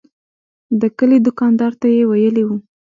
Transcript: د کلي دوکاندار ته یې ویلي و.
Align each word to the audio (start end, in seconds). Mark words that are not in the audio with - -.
د 0.81 0.83
کلي 0.97 1.17
دوکاندار 1.27 1.71
ته 1.81 1.87
یې 1.95 2.03
ویلي 2.11 2.43
و. 2.45 2.49